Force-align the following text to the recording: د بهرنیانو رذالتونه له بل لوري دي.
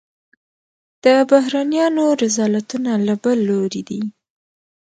د 1.03 1.05
بهرنیانو 1.31 2.05
رذالتونه 2.23 2.91
له 3.07 3.15
بل 3.23 3.37
لوري 3.49 3.81
دي. 3.89 4.01